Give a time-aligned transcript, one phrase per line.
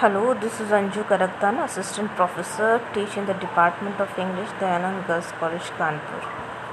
[0.00, 5.70] Hello, this is Anju Karaktan, Assistant Professor, teaching the Department of English, Dayanand Girls College,
[5.76, 6.20] Kanpur.